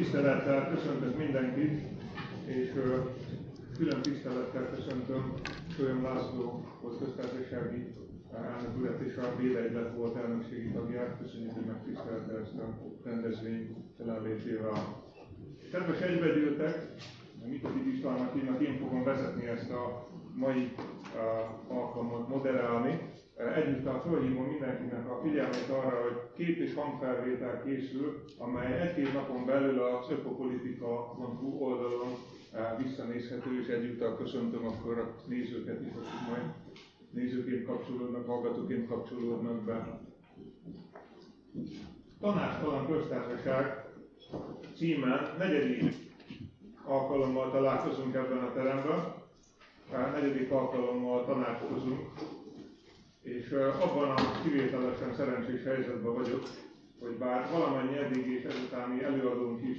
[0.00, 1.80] Tisztelettel köszöntök mindenkit,
[2.44, 2.72] és
[3.76, 5.32] külön tisztelettel köszöntöm
[5.76, 6.64] Sőm László
[6.98, 7.94] köztársasági
[8.32, 11.18] elnök urat és a Béleidlet volt elnökségi tagját.
[11.22, 15.02] Köszönjük, hogy megtisztelte ezt a rendezvény jelenlétével.
[15.72, 16.92] Kedves egybegyűltek,
[17.46, 20.74] Mikodik Istvánnak hívnak, én fogom vezetni ezt a mai
[21.68, 23.00] alkalmat, moderálni.
[23.48, 29.82] Egyúttal felhívom mindenkinek a figyelmét arra, hogy kép és hangfelvétel készül, amely egy-két napon belül
[29.82, 32.12] az ökopolitika.hu oldalon
[32.82, 36.52] visszanézhető, és egyúttal köszöntöm akkor a nézőket is, akik majd
[37.10, 40.00] nézőként kapcsolódnak, hallgatóként kapcsolódnak be.
[42.20, 43.84] Tanástalan köztársaság
[44.76, 45.94] címen negyedik
[46.84, 49.14] alkalommal találkozunk ebben a teremben,
[50.12, 51.98] negyedik alkalommal tanácskozunk,
[53.22, 56.42] és abban a kivételesen szerencsés helyzetben vagyok,
[57.00, 59.78] hogy bár valamennyi eddig és ezutáni előadónk is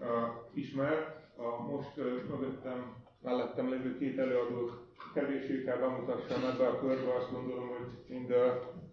[0.00, 0.06] uh,
[0.54, 7.14] ismer, a most uh, mögöttem, mellettem lévő két előadót kevéssé kell bemutassam ebbe a körbe,
[7.14, 8.30] azt gondolom, hogy mind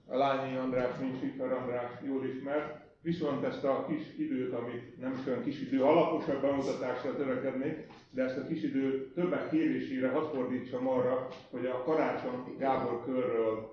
[0.07, 5.11] a Lányi András, mind Sifer András jól ismert, viszont ezt a kis időt, amit nem
[5.11, 10.35] is olyan kis idő, alaposabb bemutatásra törekednék, de ezt a kis időt többek kérésére hadd
[10.35, 13.72] fordítsam arra, hogy a Karácsony Gábor körről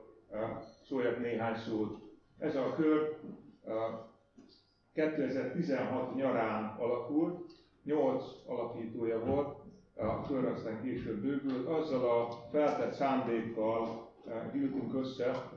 [0.86, 1.98] szóljak néhány szót.
[2.38, 3.18] Ez a kör
[4.92, 7.52] 2016 nyarán alakult,
[7.84, 9.58] 8 alapítója volt,
[9.96, 14.08] a kör aztán később bővült, azzal a feltett szándékkal
[14.52, 15.50] gyűltünk össze,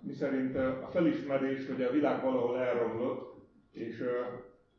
[0.00, 3.34] mi szerint a felismerés, hogy a világ valahol elromlott,
[3.70, 4.04] és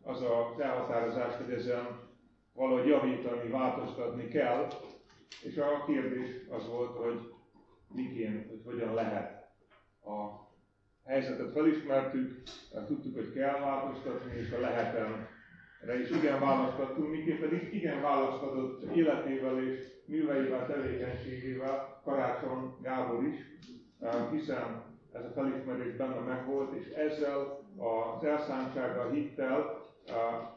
[0.04, 2.00] az az elhatározás, hogy ezen
[2.54, 4.68] valahogy javítani, változtatni kell,
[5.44, 7.34] és a kérdés az volt, hogy
[7.94, 9.48] miként, hogy hogyan lehet.
[10.04, 10.48] A
[11.06, 12.44] helyzetet felismertük,
[12.88, 15.28] tudtuk, hogy kell változtatni, és a lehetem
[15.82, 23.36] erre is igen választottunk, miként pedig igen választatott életével és műveivel, tevékenységével Karácsony Gábor is,
[24.32, 24.84] hiszen
[25.14, 29.86] ez a felismerés benne megvolt, és ezzel az elszántsággal, hittel,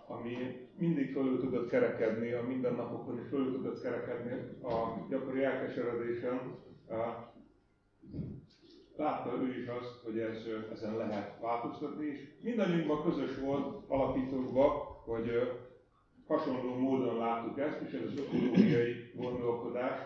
[0.06, 6.40] ami mindig fölül tudott kerekedni, a mindennapokon is fölül tudott kerekedni a gyakori elkeseredésen,
[8.96, 10.36] látta ő is azt, hogy ez,
[10.72, 14.70] ezen lehet változtatni, és mindannyiunkban közös volt alapítókban,
[15.04, 15.52] hogy
[16.26, 19.98] hasonló módon láttuk ezt, és ez az ökológiai gondolkodás,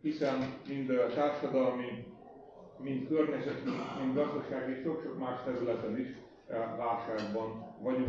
[0.00, 0.38] hiszen
[0.68, 2.04] mind a társadalmi,
[2.78, 3.70] mind környezeti,
[4.00, 6.08] mind gazdasági, sok-sok más területen is
[6.76, 8.08] válságban vagyunk,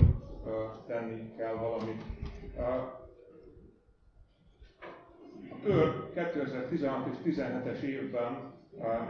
[5.71, 8.53] Kör 2016 és 17-es évben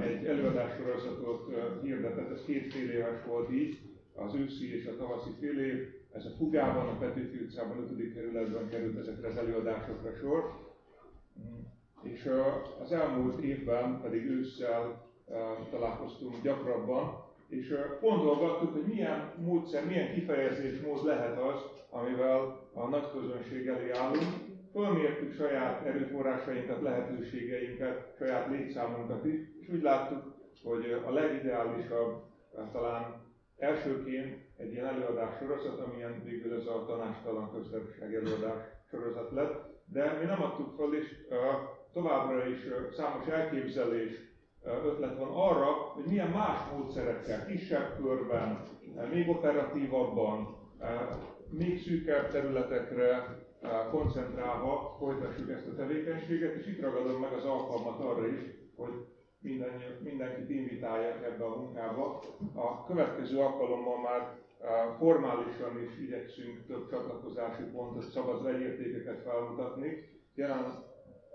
[0.02, 3.78] egy előadássorozatot hirdetett, ez két fél éves volt így,
[4.16, 8.14] az őszi és a tavaszi fél év, ez a Fugában, a Petőfi utcában, 5.
[8.14, 10.44] kerületben került ezekre az előadásokra sor.
[12.02, 12.30] És
[12.84, 15.08] az elmúlt évben pedig ősszel
[15.70, 23.68] találkoztunk gyakrabban, és gondolgattuk, hogy milyen módszer, milyen kifejezésmód lehet az, amivel a nagy közönség
[23.68, 32.24] elé állunk, fölmértük saját erőforrásainkat, lehetőségeinket, saját létszámunkat is, és úgy láttuk, hogy a legideálisabb
[32.72, 39.70] talán elsőként egy ilyen előadás sorozat, amilyen végül ez a tanástalan köztársaság előadás sorozat lett,
[39.86, 41.08] de mi nem adtuk fel, és
[41.94, 42.60] továbbra is
[42.96, 44.30] számos elképzelés,
[44.64, 48.64] ötlet van arra, hogy milyen más módszerekkel, kisebb körben,
[49.12, 50.58] még operatívabban,
[51.50, 53.40] még szűkebb területekre
[53.92, 58.40] koncentrálva folytassuk ezt a tevékenységet, és itt ragadom meg az alkalmat arra is,
[58.76, 59.06] hogy
[59.40, 62.24] minden, mindenkit invitáljak ebbe a munkába.
[62.54, 64.40] A következő alkalommal már
[64.98, 70.10] formálisan is igyekszünk több csatlakozási pontot, szabad vegyértékeket felmutatni.
[70.36, 70.84] Jelen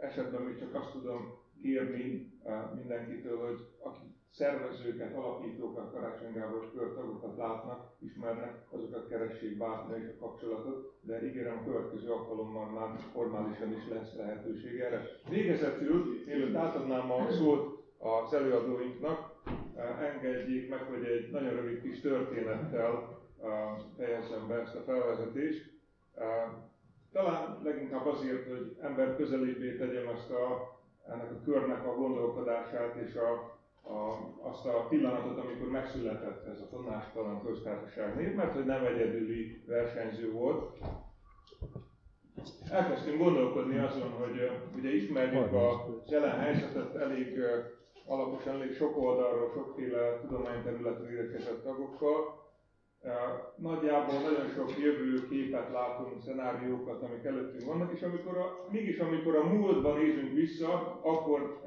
[0.00, 2.32] esetben még csak azt tudom kérni
[2.75, 10.19] mindenkitől, hogy aki szervezőket, alapítókat, Karácsony Gábor körtagokat látnak, ismernek, azokat keressék bátran és a
[10.20, 15.03] kapcsolatot, de ígérem a következő alkalommal már formálisan is lesz lehetőség erre.
[15.28, 19.34] Végezetül, mielőtt átadnám a szót az előadóinknak,
[20.00, 23.18] engedjék meg, hogy egy nagyon rövid kis történettel
[23.97, 25.72] fejezzem be ezt a felvezetést.
[27.12, 30.78] Talán leginkább azért, hogy ember közelébbé tegyem ezt a,
[31.09, 36.68] ennek a körnek a gondolkodását és a, a, azt a pillanatot, amikor megszületett ez a
[36.68, 40.78] tanástalan köztársaság név, mert hogy nem egyedüli versenyző volt.
[42.71, 47.38] Elkezdtünk gondolkodni azon, hogy ugye ismerjük a jelen helyzetet elég
[48.06, 52.44] alaposan, elég sok oldalról, sokféle tudományterületről érkezett tagokkal.
[53.56, 59.36] Nagyjából nagyon sok jövőkép képet látunk, szenáriókat, amik előttünk vannak, és amikor a, mégis amikor
[59.36, 61.62] a múltban nézünk vissza, akkor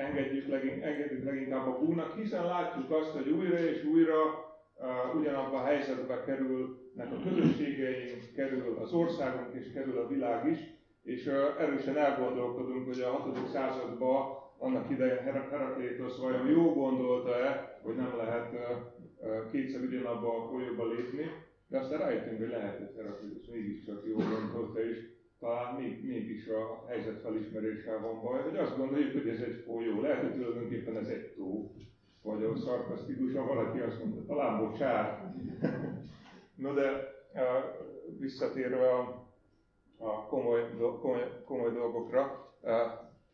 [0.00, 0.52] engedjük,
[0.82, 6.22] engedjük leginkább a búnak, hiszen látjuk azt, hogy újra és újra uh, ugyanabba a helyzetbe
[6.24, 10.58] kerülnek a közösségeink, kerül az országunk és kerül a világ is,
[11.02, 13.48] és uh, erősen elgondolkodunk, hogy a 6.
[13.48, 20.86] században annak idején Heraklétos vajon jó gondolta-e, hogy nem lehet uh, kétszer ugyanabba a folyóba
[20.86, 21.30] lépni,
[21.68, 24.98] de aztán rájöttünk, hogy lehet, hogy Heraklétos mégiscsak jó gondolta, és
[25.40, 30.00] talán még, mégis a helyzet felismeréssel van baj, hogy azt gondoljuk, hogy ez egy folyó.
[30.00, 31.72] Lehet, hogy tulajdonképpen ez egy tó.
[32.22, 35.34] Vagy a szarkasztikusan valaki azt mondta, talán bocsár.
[36.62, 37.18] no de
[38.18, 39.26] visszatérve a,
[39.98, 40.70] a komoly,
[41.00, 42.54] komoly, komoly dolgokra,